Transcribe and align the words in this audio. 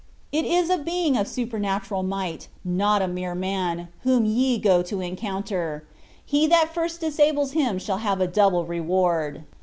It 0.31 0.45
is 0.45 0.71
a 0.71 0.79
being 0.79 1.15
of 1.15 1.27
supernatural 1.27 2.01
might, 2.01 2.47
not 2.65 3.03
a 3.03 3.07
mere 3.07 3.35
man, 3.35 3.89
whom 4.01 4.25
ye 4.25 4.57
go 4.57 4.81
to 4.81 4.99
encounter. 4.99 5.85
He 6.25 6.47
that 6.47 6.73
first 6.73 6.99
disables 7.01 7.51
him 7.51 7.77
shall 7.77 7.99
have 7.99 8.19
a 8.19 8.25
double 8.25 8.65
reward." 8.65 9.43